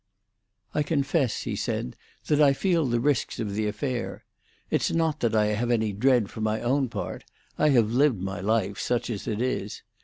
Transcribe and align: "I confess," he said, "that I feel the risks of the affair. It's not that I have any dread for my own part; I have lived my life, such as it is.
"I 0.73 0.81
confess," 0.81 1.43
he 1.43 1.55
said, 1.55 1.95
"that 2.25 2.41
I 2.41 2.53
feel 2.53 2.87
the 2.87 2.99
risks 2.99 3.39
of 3.39 3.53
the 3.53 3.67
affair. 3.67 4.25
It's 4.71 4.89
not 4.89 5.19
that 5.19 5.35
I 5.35 5.45
have 5.49 5.69
any 5.69 5.93
dread 5.93 6.27
for 6.31 6.41
my 6.41 6.59
own 6.59 6.89
part; 6.89 7.23
I 7.59 7.69
have 7.69 7.91
lived 7.93 8.19
my 8.19 8.39
life, 8.41 8.79
such 8.79 9.11
as 9.11 9.27
it 9.27 9.43
is. 9.43 9.83